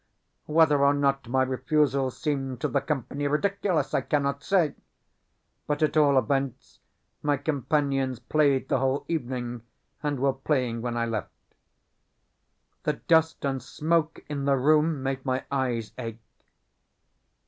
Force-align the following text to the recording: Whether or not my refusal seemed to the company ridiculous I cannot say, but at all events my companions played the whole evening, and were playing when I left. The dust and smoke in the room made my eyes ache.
Whether 0.47 0.83
or 0.83 0.95
not 0.95 1.27
my 1.27 1.43
refusal 1.43 2.09
seemed 2.09 2.59
to 2.61 2.67
the 2.67 2.81
company 2.81 3.27
ridiculous 3.27 3.93
I 3.93 4.01
cannot 4.01 4.43
say, 4.43 4.73
but 5.67 5.83
at 5.83 5.95
all 5.95 6.17
events 6.17 6.79
my 7.21 7.37
companions 7.37 8.17
played 8.19 8.67
the 8.67 8.79
whole 8.79 9.05
evening, 9.07 9.61
and 10.01 10.19
were 10.19 10.33
playing 10.33 10.81
when 10.81 10.97
I 10.97 11.05
left. 11.05 11.53
The 12.81 12.93
dust 12.93 13.45
and 13.45 13.61
smoke 13.61 14.25
in 14.27 14.45
the 14.45 14.55
room 14.57 15.03
made 15.03 15.23
my 15.23 15.43
eyes 15.51 15.91
ache. 15.99 16.19